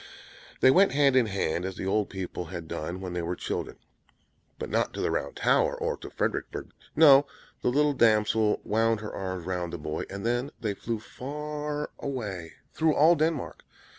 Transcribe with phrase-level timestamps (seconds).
[0.61, 3.77] They went hand in hand, as the old people had done when they were children;
[4.57, 7.27] but not to the Round Tower, or to Friedericksberg; no,
[7.61, 12.53] the little damsel wound her arms round the boy, and then they flew far away
[12.73, 13.63] through all Denmark.